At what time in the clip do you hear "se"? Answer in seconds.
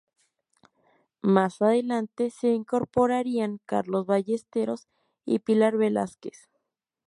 2.31-2.47